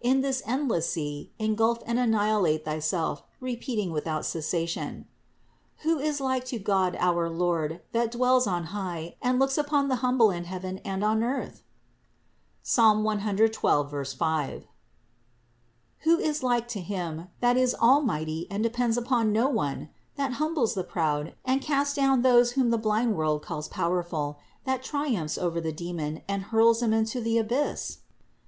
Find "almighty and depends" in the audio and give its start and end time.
17.76-18.96